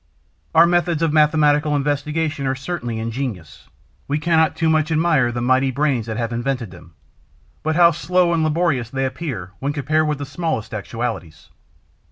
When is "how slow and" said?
7.75-8.43